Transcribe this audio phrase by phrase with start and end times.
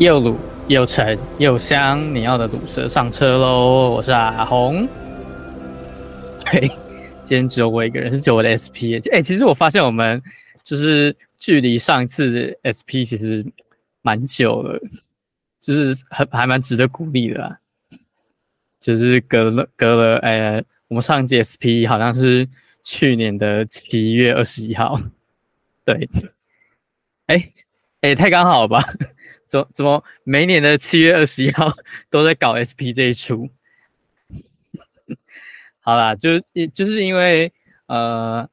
[0.00, 0.34] 又卤
[0.66, 3.90] 又沉又香，你要的卤蛇上车喽！
[3.90, 4.88] 我是阿红。
[6.46, 6.66] 嘿，
[7.22, 8.96] 今天只有我一个人，是只有我的 SP。
[9.12, 10.18] 哎、其实我发现我们
[10.64, 13.44] 就是距离上一次 SP 其实
[14.00, 14.80] 蛮久了，
[15.60, 17.58] 就是还还蛮值得鼓励的啦。
[18.80, 22.48] 就是隔了隔了，哎、欸，我们上一届 SP 好像是
[22.82, 24.98] 去年的七月二十一号。
[25.84, 26.08] 对，
[27.26, 27.52] 哎、欸、
[28.00, 28.82] 哎、太刚好了吧？
[29.50, 31.72] 怎怎么每年的七月二十一号
[32.08, 33.50] 都在搞 SP 这一出？
[35.82, 36.38] 好啦，就
[36.72, 37.52] 就是因为
[37.86, 38.48] 呃，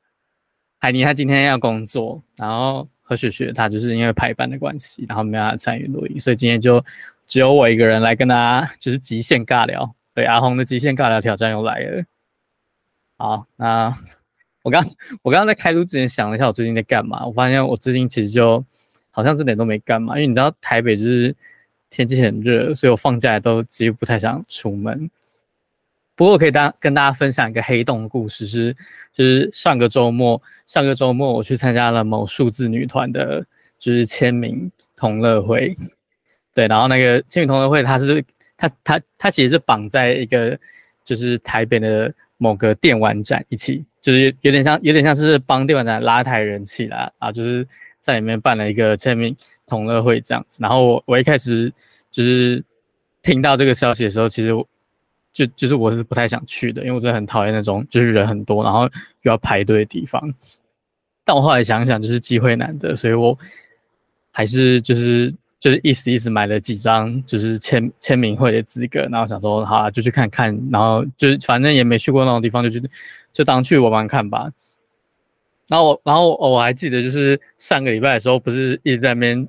[0.80, 6.84] 海尼他今天要工作，然后何雪雪他就是因为排班的关系，然后没办法参与录音，所以今天就
[7.28, 9.94] 只有我一个人来跟大家就是极限尬聊。
[10.16, 12.04] 对，阿红的极限尬聊挑战又来了。
[13.18, 13.96] 好，那
[14.64, 14.84] 我刚
[15.22, 17.24] 我刚刚在开录之前想了一下，我最近在干嘛？
[17.28, 18.66] 我发现我最近其实就。
[19.18, 21.36] 好像这点都没干嘛，因为你知道台北就是
[21.90, 25.10] 天气很热，所以我放假都几乎不太想出门。
[26.16, 28.72] 不过我可以大跟大家分享一个黑洞的故事，是
[29.12, 33.44] 就是上个周末，上个周末我去参加了某数字女团的，
[33.80, 35.76] 就是签名同乐会。
[36.54, 38.24] 对，然后那个签名同乐会，它是
[38.56, 40.56] 它它它其实是绑在一个
[41.04, 47.68] 就是台北的某个电玩展一起，就是有点像有点像是帮电玩展拉抬人气啦啊，就是。
[48.00, 51.72] 在里面办了一个签名同乐会这样子，然后我我一开始
[52.10, 52.64] 就是
[53.22, 54.50] 听到这个消息的时候，其实
[55.34, 58.84] 就就是我是不太想去的，因为我真的很讨厌那种就是人很多，然后
[59.22, 60.34] 又要排队的地方。
[61.24, 63.38] 但我后来想想，就是机会难得，所以我
[64.32, 72.82] 还是就是就是意思意思买了几张就是签签名会的资格，然后想说好啊，就去看看，然后就反正也没去过那种地方，就去
[73.34, 74.50] 就当去玩玩看吧。
[75.68, 79.48] 然后我，然后我还记得，就是上个礼拜的时候，不是一直在那边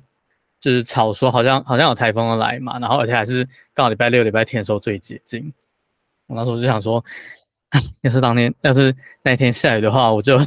[0.59, 5.53] 就是吵说，好像好像有台风要来嘛，然后而且还是刚好礼拜六、礼拜天的时候最接近。
[6.27, 7.03] 我那时候就想说，
[8.01, 10.37] 要是当天要是那天下雨的话，我就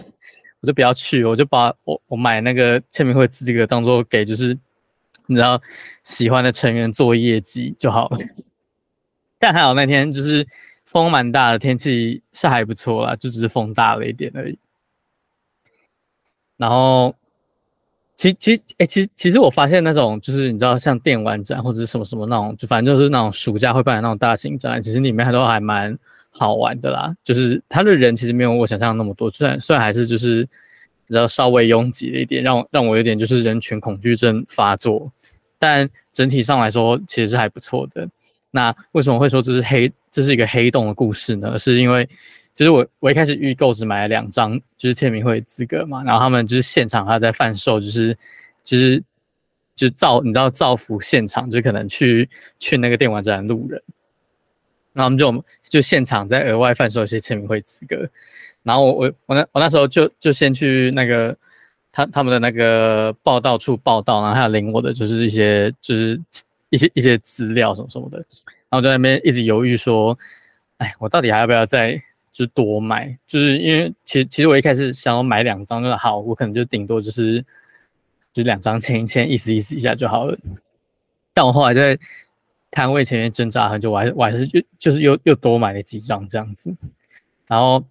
[0.60, 4.56] 我就不要去，我就把我我买那个签名会资格当做给就是
[5.26, 5.60] 你知道
[6.04, 8.18] 喜欢的成员做业绩就好了。
[9.38, 10.46] 但还好那天就是
[10.84, 14.58] 风蛮大的，天气是还不错啦，就只是风大了一点而已。
[16.62, 17.12] 然后，
[18.14, 25.98] 其其哎，其其实我发现那种就是你知道像电玩展或者是什么什么那种，就反正就是那种暑假会办的那种大型展，其实里面还都还蛮
[26.30, 27.12] 好玩的啦。
[27.24, 30.48] 就是他的人其实没有我想象那么多，虽然虽然还是就是
[31.08, 35.10] 比较稍微拥挤了一点，让我让我有点就是人群恐惧症发作。
[35.58, 38.08] 但整体上来说其实是还不错的。
[38.52, 41.58] 那为什么会说这是黑，这是一个黑洞的故事呢？
[41.58, 42.08] 是因为。
[42.54, 46.02] 就是我，我一开始预购只买了两张，就是签名会资格嘛。
[46.04, 48.14] 然后他们就是现场还在贩售，就是，
[48.62, 49.02] 就是，
[49.74, 53.82] 就是造，你知道造福现场，就可能去去那个电玩展路人。
[54.92, 58.06] 然后我们就就现场再额外贩售一些签名会资格。
[58.62, 61.34] 然后我我我那我那时候就就先去那个
[61.90, 66.20] 他他们的那个报道处报道，然后还有领我的就是一些就是
[66.68, 68.18] 一些一些资料什么什么的。
[68.68, 70.16] 然后在那边一直犹豫说，
[70.76, 72.00] 哎，我到底还要不要再。
[72.32, 77.44] 就多买，就是因为其其实我一开始想要买两张，就好，我可能就顶多就是
[78.32, 80.34] 就两张签一签，意思意思一下就好了。
[81.34, 81.98] 但我后来在
[82.70, 86.74] 摊位前面挣扎很久，我还我还是就就是又又多买了几张这样子，
[87.46, 87.84] 然后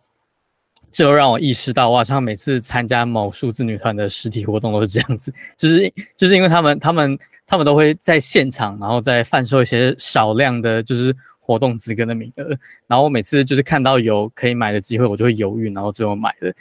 [0.91, 11.15] 就让我意识到，哇，好像每次参加某数字女团的实体活动都是这样子，就是就是因为他们他们他们都会在现场，然后再贩售一些少量的，就是。
[11.51, 12.57] 活动资格的名额，
[12.87, 16.53] 然后我每次就是看到有可以买的机会，我就会犹豫，然后最后买了，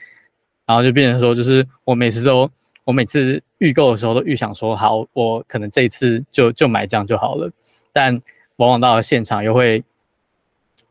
[0.67, 2.51] 然后就变成说，就是我每次都，
[2.83, 7.49] 我每次预购的时候都预想说，好，我可能这一次就就买这样就好了，
[7.93, 8.21] 但
[8.57, 9.85] 往往到了现场又会，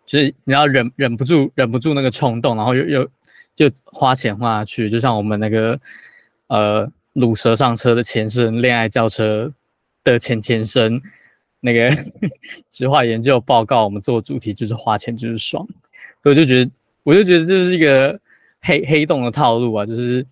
[0.05, 3.09] 就是你要忍忍不住忍不住那个冲动，然后又又
[3.57, 5.77] 就花钱花下去，就像我们那个
[6.47, 9.51] 呃鲁蛇上车的前身恋爱轿车
[10.05, 11.01] 的前前身。
[11.61, 12.05] 那个
[12.69, 15.65] 质化研究报告，我们做主题就是花钱就是爽，
[16.23, 16.71] 所以我就觉得，
[17.03, 18.17] 我就觉得这是一个
[18.61, 20.25] 黑黑洞的套路啊，就是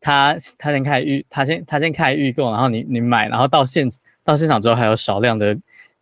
[0.00, 3.88] 他他先开预，他先他先开预购，然后你你买，然后到现
[4.22, 5.56] 到现场之后还有少量的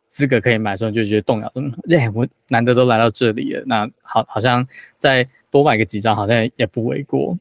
[0.08, 4.66] 资格可以买，所以就觉得动摇，嗯，耶，我难得都来到这里了，那好好像
[4.98, 7.38] 再多买个几张好像也不为过，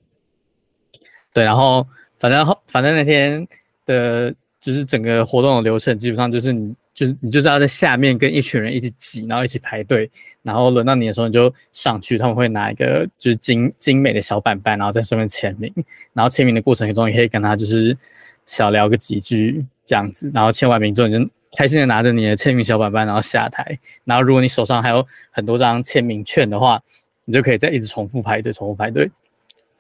[1.34, 1.86] 对，然后
[2.18, 3.46] 反正后反正那天
[3.86, 6.74] 的，就是整个活动的流程基本上就是你。
[7.02, 10.08] 就是你就是要在下面跟一群人一起挤，然后一起排队，
[10.44, 15.74] 然后轮到你的时候你就上去，他们会拿一个就是精精美的小板板，然后在上面签名，
[16.14, 17.98] 然后签名的过程中也可以跟他就是
[18.46, 23.80] 小聊个几句这样子，然后签完名之后你就开心的拿着你的签名小板板，然后下台。
[24.06, 26.80] 然后如果你手上还有很多张签名券的话，
[27.26, 29.10] 你就可以再一直重复排队，重复排队。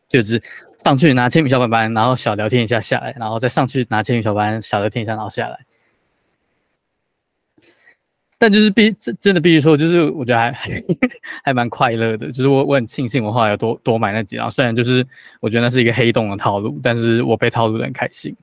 [0.10, 0.42] 就是
[0.80, 5.60] 上去拿签名小板板，然后小聊天一下下来，然后再上去拿签名小板板，小聊天一下，然后下来。
[8.42, 10.84] 但就是必真真的必须说，就是我觉得还
[11.46, 12.32] 还蛮快乐的。
[12.32, 15.06] 就是我我很庆幸我后来有多多买那几张，虽然就是
[15.40, 18.36] 我觉得那是一个黑洞的套路，但是我被套路的很开心。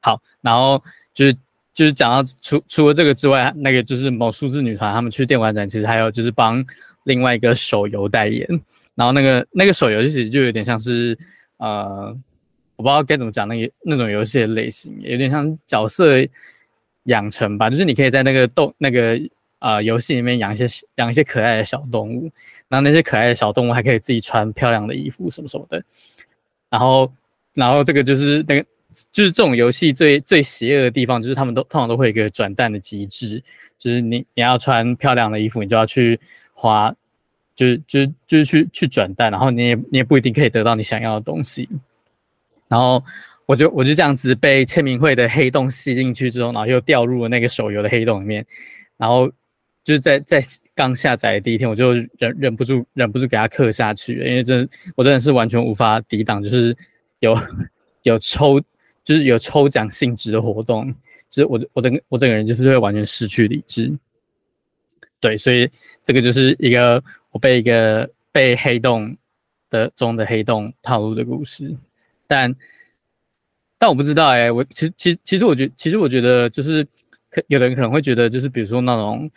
[0.00, 0.82] 好，然后
[1.14, 1.32] 就是
[1.72, 6.62] 就是讲到除除了这个之外，那个就是某数字女团他们去电玩展，其实还有就是帮
[7.04, 8.46] 另外一个手游代言。
[8.94, 11.18] 然后那个那个手游其实就有点像是
[11.56, 12.14] 呃，
[12.76, 16.14] 我不知道该怎么讲那个那种游戏的类型，有点像角色
[17.06, 19.18] 养成吧，就是你可以在那个动那个
[19.58, 22.30] 呃游戏里面养一些养一些可爱的小动物，
[22.68, 25.82] 然后那些可爱的小动物还可以自己穿漂亮的衣服什么什么的。
[26.70, 27.12] 然后
[27.54, 28.64] 然后这个就是那个
[29.10, 33.42] 就是这种游戏最最邪恶的地方，就是他们都通常都会有一个转蛋的机制，
[33.76, 36.20] 就是你你要穿漂亮的衣服，你就要去
[36.52, 36.94] 花。
[37.56, 41.66] 就是就是就是去去转蛋，然后你也你也不一定可以得到你想要的东西。
[42.68, 43.02] 然后
[43.46, 48.44] 我就我就这样子被签名会的黑洞吸进去之后，然后又掉入了那个手游的黑洞里面。
[48.98, 49.26] 然后
[49.82, 50.40] 就是在在
[50.74, 56.76] 刚下载第一天，我就忍忍不住忍不住给它氪下去，因为真我真的是完全无法抵挡，就是
[57.20, 57.38] 有
[58.02, 58.60] 有抽
[59.04, 60.92] 就是有抽奖性质的活动，
[61.30, 63.92] 就是我我整个我整个人就是会完全失去理智。
[65.20, 65.70] 对，所以
[66.04, 67.02] 这个就是一个。
[67.32, 69.14] 我被一个被黑洞
[69.68, 71.70] 的中的黑洞套路的故事，
[72.26, 72.50] 但
[73.78, 76.82] 但我不知道哎、欸，我其实其实其实我觉其实我觉得就是
[77.30, 79.30] 可有的人可能会觉得就是比如说那种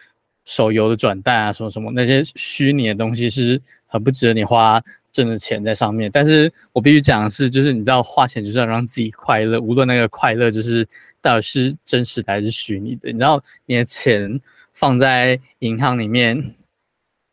[0.46, 4.82] 手游的转蛋啊什么什么那些虚拟的东西是很不值得你花
[5.12, 10.88] 挣的钱在上面，但是我必须讲的是就是你知道花钱就是要让自己快乐，无论那个快乐就是
[11.22, 14.40] 到底是真实的还是虚拟的，你知道你的钱
[14.74, 16.56] 放在银行里面。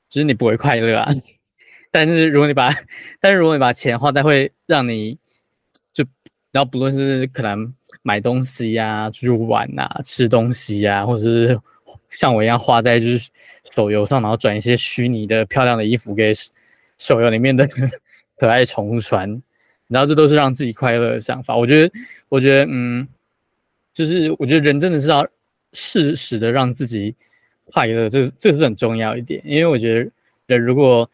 [0.08, 1.12] 其实你不会快乐啊，
[1.90, 2.72] 但是如果你把，
[3.20, 5.18] 但是如果你把钱花在会让你就，
[6.56, 7.70] 然后不论是可能
[8.00, 11.60] 买东西呀、出去玩呐、吃东西呀、或者是
[12.08, 13.28] 像我一样花在就是
[13.70, 16.32] 手游上，然后转一些虚拟的漂亮的衣服给
[16.96, 17.68] 手游里面的
[18.38, 19.28] 可爱宠物穿，
[19.88, 21.54] 然后这都是让自己快乐的想法。
[21.54, 21.92] 我觉得，
[22.30, 23.06] 我觉得，嗯，
[23.92, 25.26] 就是我觉得人真的是要
[25.74, 27.14] 适时的让自己。
[27.72, 30.10] 快乐，这这是很重要一点，因为我觉得
[30.46, 31.10] 人如果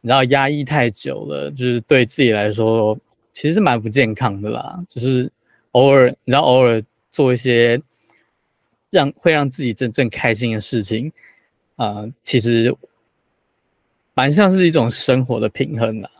[0.00, 2.98] 你知道压抑太久了，就是对自己来说
[3.32, 4.78] 其实是蛮不健康的啦。
[4.88, 5.30] 就是
[5.72, 7.80] 偶尔你知道偶尔做一些
[8.90, 11.10] 让会让自己真正开心的事情，
[11.76, 12.74] 啊、其实
[14.14, 16.10] 蛮像是一种生活的平衡啦。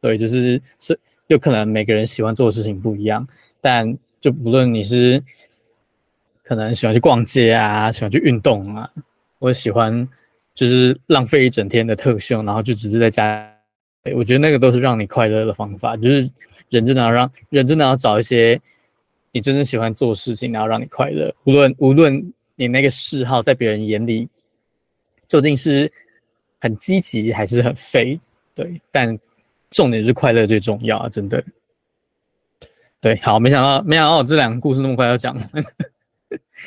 [0.00, 3.26] 对，就是是就可能每个人喜欢做的事情不一样，
[3.60, 5.22] 但就不论你是
[6.42, 8.90] 可能喜欢去逛街啊，喜欢去运动啊。
[9.38, 10.08] 我喜欢
[10.54, 13.46] 就是浪费一整天的特休，然后就只是在家。
[14.14, 16.30] 我觉得那个都是让你快乐的方法，就是
[16.70, 18.60] 人真的要让人真的要找一些
[19.32, 21.34] 你真正喜欢做的事情，然后让你快乐。
[21.44, 24.28] 无论无论你那个嗜好在别人眼里
[25.28, 25.92] 究竟是
[26.60, 28.18] 很积极还是很废，
[28.54, 29.18] 对，但
[29.70, 31.08] 重点是快乐最重要啊！
[31.08, 31.44] 真的。
[33.00, 35.36] 对，好，没想到没想到这两个故事那么快要讲。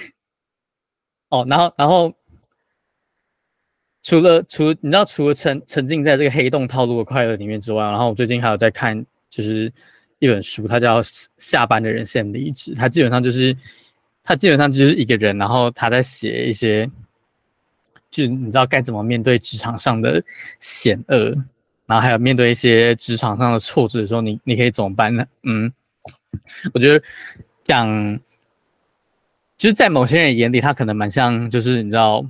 [1.29, 2.13] 哦，然后然后。
[4.05, 9.73] 除了除你知道，除了沉沉浸在这个黑洞套路的快乐里面之外，然后我最近还有在看，就是
[10.19, 11.01] 一本书，它叫
[11.39, 12.71] 《下班的人先离职》。
[12.75, 13.57] 它基本上就是，
[14.23, 16.87] 它基本上就是一个人，然后他在写一些，
[18.11, 20.23] 就你知道该怎么面对职场上的
[20.59, 21.35] 险恶，
[21.87, 25.25] 然后还有面对一些职场上的挫折的时候，你你可以怎么办呢？
[25.41, 25.73] 嗯，
[26.75, 27.03] 我觉得
[27.63, 28.19] 讲，
[29.57, 32.23] 就是在某些人眼里，他可能蛮像，就是你知道。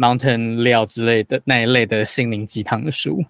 [0.00, 3.22] Mountain 料之类的那一类的心灵鸡汤的书，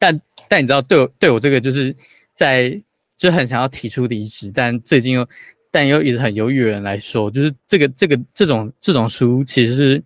[0.00, 1.94] 但但你知道，对我对我这个就是
[2.32, 2.82] 在
[3.16, 5.28] 就很想要提出离职，但最近又
[5.70, 10.02] 但又一直很犹豫的人来说，就是这个这个这种这种书其实是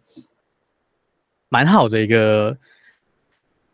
[1.48, 2.54] 蛮好的一个，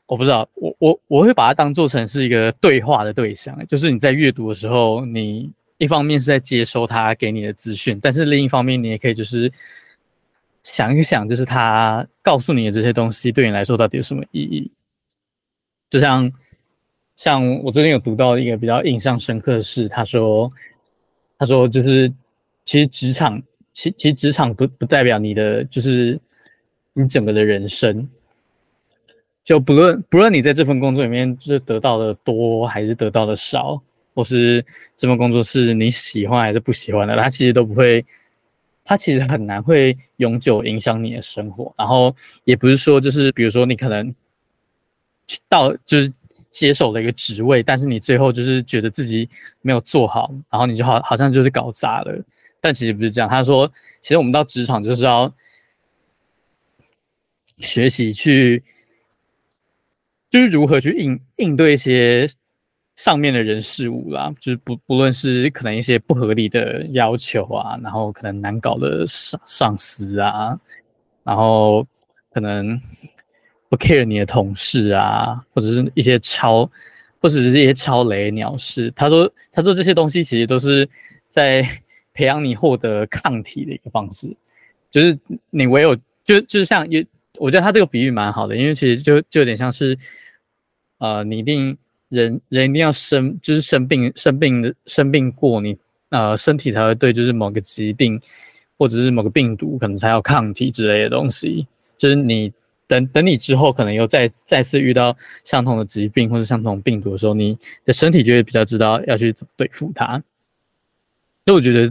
[0.06, 9.50] 我不知道，我我我会把它当做成是一个对话的对象，就是你在阅读的时候，你一方面是在接收他给你的资讯，但是另一方面你也可以就是。
[10.62, 14.70] 想一想，就是他告诉你的这些东西，对你来说到底有什么意义？
[15.90, 16.32] 就像，
[17.16, 20.50] 像我最近有读到一个比较印象深刻的事，他说，
[21.36, 22.10] 他说就是，
[22.64, 23.42] 其实职场，
[23.72, 26.18] 其其实职场不不代表你的，就是
[26.92, 28.08] 你整个的人生，
[29.44, 33.82] 就不论不论你在这份工作里面就是得到的多还是得到的少，
[34.14, 34.64] 或是
[34.96, 38.04] 这份工作是你喜欢还是不喜欢的，他其实都不会。
[38.82, 41.72] 它其实很难会永久影响你的生活。
[41.78, 44.12] 然后也不是说就是比如说你可能
[45.48, 46.12] 到就是
[46.50, 49.28] 接手了一个职位，但是你最后就是觉得自己
[49.62, 52.24] 没有做好，然后你就好好像就是搞砸了。
[52.60, 53.28] 但其实不是这样。
[53.28, 53.70] 他说，
[54.00, 55.32] 其实我们到职场就是要
[57.58, 58.62] 学习去，
[60.28, 62.28] 就是如何去应应对一些。
[62.96, 70.60] 上面的人事物啦，就是不不论是可能一些不合理的要求啊，然后可能难搞的上上司啊，
[71.24, 71.86] 然后
[72.30, 72.78] 可能
[73.70, 76.70] 不 care 你的同事啊，或者是一些超
[77.18, 78.92] 或者是一些超雷鸟事。
[78.94, 80.86] 他说，他说这些东西其实都是
[81.30, 81.66] 在
[82.12, 84.28] 培养你获得抗体的一个方式，
[84.90, 87.02] 就是你唯有就就是像也，
[87.38, 89.96] 我觉得他这个比喻蛮好的，因为其实就就有点像是
[90.98, 91.78] 呃，你一定。
[92.10, 98.20] 人人一定要生，就是生病生病的生病过你，你呃身体才会对，就是某个疾病
[98.76, 101.64] 或者是某个病毒可能才有抗体之类的东西。
[101.96, 102.52] 就是你
[102.90, 110.20] 等等你之后可能又再再次遇到相同的疾病或者相同病毒的时候，你的身体就会比较知道要去怎么对付它。
[111.46, 111.88] 所以我觉得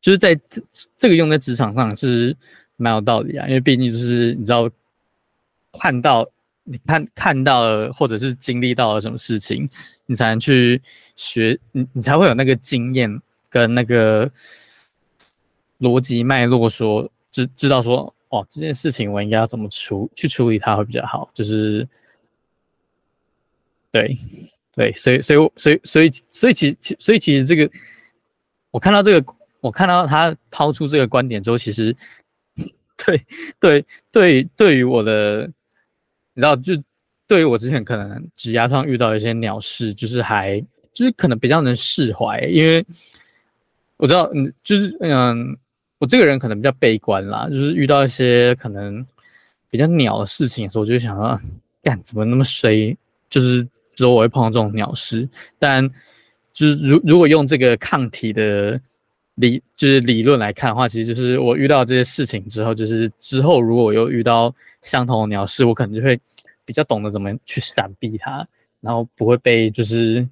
[0.00, 0.62] 就是在这
[0.96, 2.34] 这个用在职场上是
[2.76, 4.70] 蛮有道理啊，因为毕竟就是你知道
[5.78, 6.26] 看到。
[6.68, 9.70] 你看看到，或者是经历到了什么事情，
[10.06, 10.82] 你才能去
[11.14, 14.28] 学，你你才会有那个经验跟那个
[15.78, 21.88] 逻辑脉络，说知知道说，哦，这件事情我应该要怎么处去处理它会比较好，就是
[23.90, 24.16] 对
[24.74, 27.70] 对，所以所以所以所以所以其实所以其实这个，
[28.70, 31.96] 我看到这个，我看到他抛出这个观点之后，其实
[32.96, 33.26] 对
[33.60, 35.50] 对对对于我的。
[36.38, 36.74] 你知道，就
[37.26, 40.60] 对于我之前可能指甲上遇到一些鸟事，就是还
[40.92, 42.84] 就是可能比较能释怀，因为
[43.96, 45.56] 我知道，嗯，就是嗯，
[45.98, 49.04] 我这个人可能比较悲观啦，就是遇到一些可能
[49.70, 51.40] 比较鸟的事情的时候，我就想到，
[51.82, 52.96] 干怎么那么衰？
[53.30, 55.88] 就是如果我会碰到这种鸟事，但
[56.52, 58.80] 就是如如果用这个抗体的
[59.36, 66.18] 理就是理论来看的话，其实就是我遇到这些事情之后，就是之后如果我又遇到相同的鸟事，我可能就会
[66.64, 68.46] 比较懂得怎么去闪避它，
[68.80, 70.26] 然后不会被就是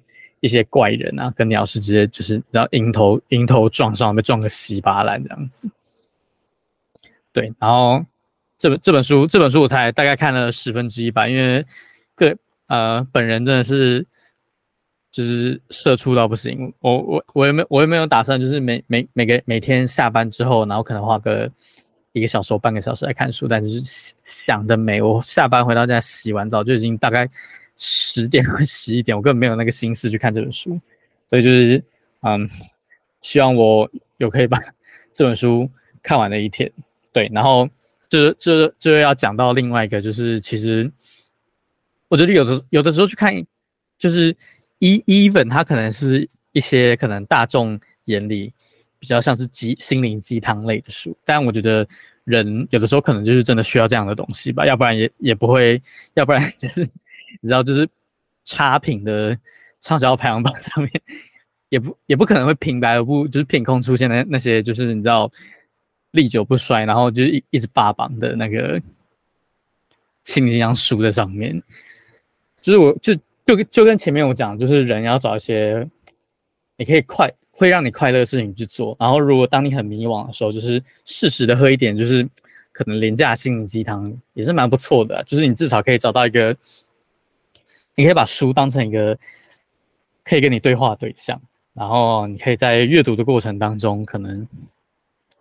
[0.45, 5.69] 一些怪人啊跟鸟是直接就是然后迎头迎头撞上，被撞个稀巴烂这样子。
[7.33, 8.05] 对，然后
[8.57, 11.65] 这本这本书这本书我才大概看了十分之一吧，因为
[12.15, 12.37] 个
[12.67, 14.05] 呃本人真的是。
[15.15, 21.49] 就是社畜到不行，我我我也没我也没有打算，就是每每每个每天下班之后，然后可能花个
[22.11, 23.81] 一个小时半个小时来看书，但是
[24.25, 27.29] 想得美，我下班回到家洗完澡就已经大概
[27.77, 30.79] 十点或十一点，我根本没有那个心思去看这本书，
[31.29, 31.83] 所以就是
[32.21, 32.49] 嗯，
[33.21, 34.59] 希望我有可以把
[35.13, 35.69] 这本书
[36.01, 36.71] 看完的一天。
[37.13, 37.69] 对，然后
[38.09, 40.91] 就就就要讲到另外一个，就是其实
[42.07, 43.33] 我觉得有的有的时候去看
[43.97, 44.35] 就是。
[44.79, 48.53] E even 它可能是一些可能大众眼里
[48.99, 51.87] 比较像是鸡心灵鸡汤类的书，但我觉得
[52.25, 55.81] 人有的时候可能就是真的需要这样的东西吧，要不然也也不会，
[56.15, 56.87] 要不然就是
[57.41, 57.87] 你知道，就是
[58.43, 59.37] 差评的
[59.81, 60.91] 畅销排行榜上面
[61.69, 65.31] 也不也不可能会平白无故就是凭空出现的那些就是你知道
[66.11, 68.81] 历久不衰，然后就是一一直霸榜的那个
[70.23, 71.61] 心灵鸡汤书在上面，
[72.61, 73.13] 就是我就。
[73.47, 75.87] 就跟就跟前面我讲，就是人要找一些
[76.77, 78.97] 你可以快会让你快乐的事情去做。
[78.99, 82.27] 然后，如果当你很迷惘的时候，就是适时的喝一点，就是
[82.71, 85.23] 可能廉价心灵鸡汤也是蛮不错的。
[85.25, 86.57] 就是你至少可以找到一个，
[87.95, 89.17] 你可以把书当成一个
[90.23, 91.41] 可以跟你对话的对象，
[91.73, 94.47] 然后你可以在阅读的过程当中，可能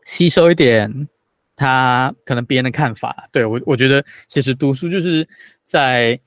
[0.05, 1.09] 吸收一点
[1.57, 3.29] 他可能别人的看法。
[3.33, 5.29] 对，我我觉得其实读书就是
[5.65, 6.19] 在。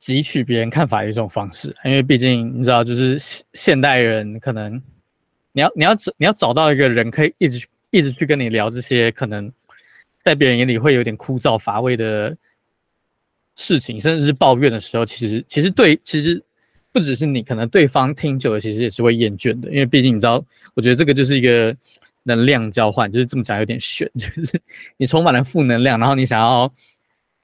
[0.00, 3.18] 汲取别人看法的一种方式，因为毕竟你知道，就是
[3.54, 4.80] 现代人可能
[5.50, 9.52] 你要你要找你要找到一个人可以一直一直去跟你聊这些可能
[10.22, 12.34] 在别人眼里会有点枯燥乏味的
[13.58, 16.40] 事情，甚至是抱怨的时候，其实其实对其实
[16.92, 20.42] 不只是你，可能对方听久了其实也是会厌倦的，因为毕竟你知道，
[20.74, 21.76] 我觉得这个就是一个
[22.22, 24.58] 能量交换，就是这么讲有点玄， 就是
[24.96, 26.72] 你充满了负能量，然后你想要。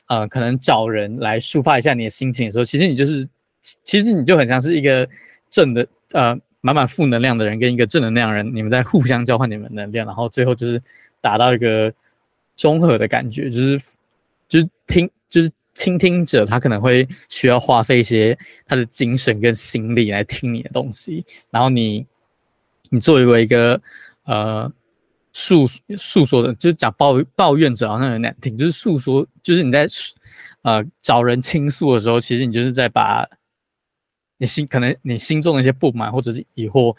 [0.06, 3.26] 呃，可能找人来抒发一下你的心情的时候，其实你就是，
[3.84, 5.08] 其实你就很像是一个
[5.48, 10.80] 正的呃满满负能量的人跟一个正能量的人，你们在互相交换你们能量，然后最后就是
[11.22, 11.90] 达到一个
[12.54, 13.80] 综合的感觉，就是
[14.46, 22.06] 就是听就是倾听者他可能会需要花费一些他的精神跟心力来听你的东西，然后你
[22.90, 23.80] 你作为一个
[24.24, 24.72] 呃
[25.32, 25.66] 诉
[25.96, 29.88] 诉说的，就是讲抱抱怨者好像很难听，就是诉说，就是你在
[30.62, 33.28] 呃找人倾诉的时候，其实你就是在把
[34.38, 36.96] 你心可能你心中的一些不满或者是疑惑，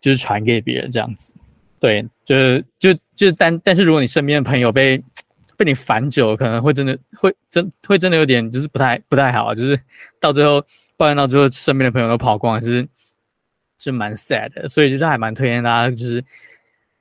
[0.00, 1.32] 就是传给别人这样子。
[1.78, 5.02] 对，就是就就但但是如果你身边的朋友被
[5.56, 9.78] 被你烦久，可能会真的会真会真的有点就是不太不太好，就是
[10.20, 10.64] 到最后
[10.96, 12.86] 抱怨到最后，身边的朋友都跑光，还是
[13.78, 14.68] 是蛮 sad 的。
[14.68, 16.24] 所以就是还蛮推荐大家，就是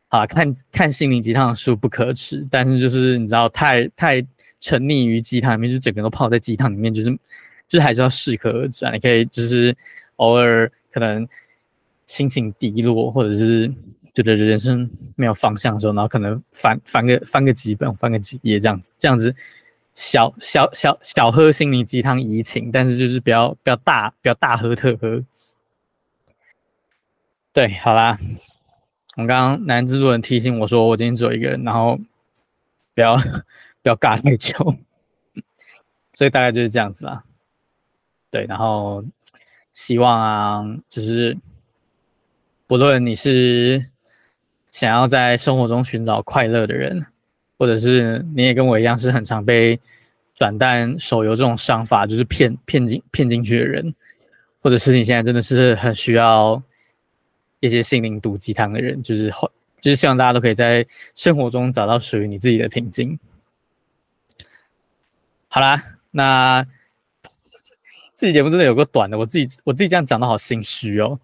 [0.09, 4.21] 啊看看心灵鸡汤的书不可耻，但是就是你知道太太
[4.59, 7.09] 沉溺于鸡汤里面，就整个都泡在鸡汤里面，就是
[7.67, 8.91] 就是还是要适可而止啊。
[8.91, 9.75] 你可以就是
[10.17, 11.27] 偶尔可能
[12.05, 13.71] 心情低落，或者是。
[14.13, 19.33] 觉得人生没有方向的时候，然后可能翻翻个翻个几本，翻个几页这样子，这样子
[19.95, 25.23] 小小小小喝心灵鸡汤怡情，但是就是比较比较大比较大喝特喝。
[27.53, 28.19] 对，好啦，
[29.15, 31.97] 我刚刚男制作人提醒我说，我今天只有一个人，然后
[32.93, 34.75] 不要不要尬太久，
[36.13, 37.23] 所以大概就是这样子啦。
[38.29, 39.05] 对，然后
[39.71, 41.37] 希望啊，就是
[42.67, 43.89] 不论你是。
[44.71, 47.05] 想要在生活中寻找快乐的人，
[47.57, 49.79] 或者是你也跟我一样是很常被
[50.33, 53.93] 转蛋手游这种商法就是骗骗进骗进去的人，
[54.61, 56.61] 或者是你现在真的是很需要
[57.59, 59.29] 一些心灵毒鸡汤的人，就是
[59.81, 60.85] 就是希望大家都可以在
[61.15, 63.19] 生活中找到属于你自己的平静。
[65.47, 66.65] 好啦，那
[68.15, 71.19] 这期节目真的有个短的，我自己我自己这样讲的好心虚哦。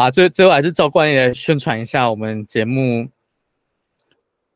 [0.00, 3.06] 啊，最最后还是照惯例来宣传一下我们节目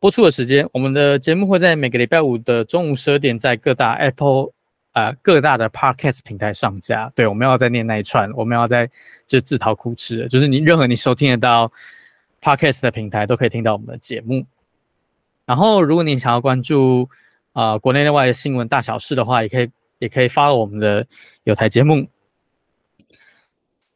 [0.01, 0.67] 播出的时间。
[0.73, 4.53] 我们的节目会在每个礼拜五的中午十二点，在各大 Apple
[4.93, 7.13] 啊、各大的 Podcast 平台上架。
[7.15, 8.89] 对，我们要再念那一串，我们要在
[9.27, 11.71] 就自讨苦吃，就是你任何你收听得到
[12.41, 14.47] Podcast 的平台都可以听到我们的节目。
[15.45, 17.07] 然后，如果你想要关注
[17.53, 21.07] 啊、国内内外的新闻大小事的话，也可以也可以发我们的
[21.43, 22.07] 有台节目。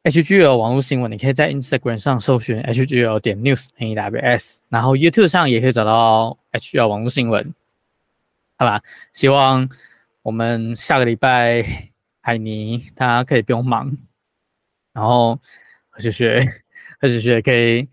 [0.04, 7.52] HGL 网络新闻，你可以在 Instagram 上搜寻 HGL 点 News N E W S，然后 YouTube 上也可以找到 HGL 网络新闻，
[8.56, 8.80] 好吧？
[9.12, 9.68] 希望
[10.22, 13.94] 我们下个礼拜海尼他可以不用忙，
[14.92, 15.38] 然后
[15.90, 16.48] 何雪雪
[17.00, 17.86] 何雪雪可以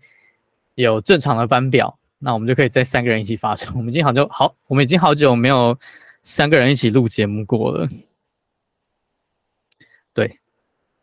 [0.76, 3.72] 有正常的班表，那我们就可以在三个人一起发声。
[3.76, 5.76] 我们已经好久好，我们已经好久没有
[6.22, 7.88] 三个人一起录节目过了。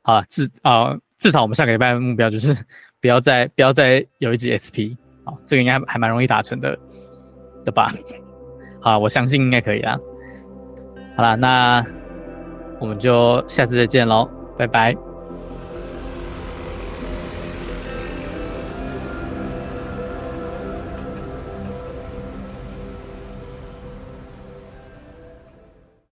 [0.04, 0.98] 啊，至啊。
[1.20, 2.54] 至少我们下个礼拜的目标就是
[3.00, 4.92] 不要再不要再有一集 SP，
[5.24, 6.78] 啊，这个应该还蛮容易达成的，
[7.64, 7.90] 对吧？
[8.82, 9.98] 好，我相信应该可以啦。
[11.16, 11.86] 好了，那
[12.82, 14.94] 我们就下次再见喽，拜拜。